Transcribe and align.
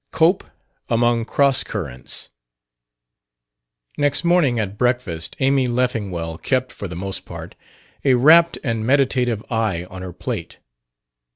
17 0.13 0.19
COPE 0.39 0.49
AMONG 0.89 1.25
CROSS 1.25 1.63
CURRENTS 1.63 2.29
Next 3.99 4.23
morning, 4.23 4.59
at 4.59 4.75
breakfast, 4.75 5.35
Amy 5.39 5.67
Leffingwell 5.67 6.39
kept, 6.39 6.71
for 6.71 6.87
the 6.87 6.95
most 6.95 7.23
part, 7.23 7.53
a 8.03 8.15
rapt 8.15 8.57
and 8.63 8.83
meditative 8.83 9.43
eye 9.51 9.85
on 9.91 10.01
her 10.01 10.11
plate. 10.11 10.57